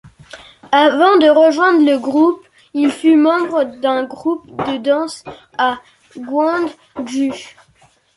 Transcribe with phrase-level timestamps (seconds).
[0.71, 5.23] Avant de rejoindre le groupe, il fut membre d'un groupe de danse
[5.59, 5.77] à
[6.17, 7.53] Gwangju.